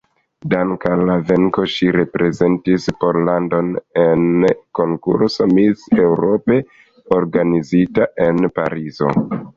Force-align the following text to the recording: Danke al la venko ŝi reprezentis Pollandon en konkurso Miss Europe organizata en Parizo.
Danke 0.51 0.89
al 0.93 1.01
la 1.09 1.17
venko 1.31 1.65
ŝi 1.73 1.89
reprezentis 1.95 2.87
Pollandon 3.03 3.69
en 4.05 4.47
konkurso 4.79 5.47
Miss 5.53 5.85
Europe 6.07 6.59
organizata 7.21 8.09
en 8.29 8.45
Parizo. 8.59 9.17